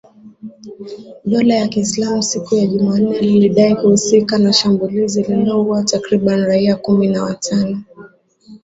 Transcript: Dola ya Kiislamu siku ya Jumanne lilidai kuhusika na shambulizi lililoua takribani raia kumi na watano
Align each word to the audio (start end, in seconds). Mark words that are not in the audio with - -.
Dola 1.25 1.55
ya 1.55 1.67
Kiislamu 1.67 2.23
siku 2.23 2.55
ya 2.55 2.67
Jumanne 2.67 3.19
lilidai 3.21 3.75
kuhusika 3.75 4.37
na 4.37 4.53
shambulizi 4.53 5.23
lililoua 5.23 5.83
takribani 5.83 6.41
raia 6.45 6.75
kumi 6.75 7.07
na 7.07 7.23
watano 7.23 7.81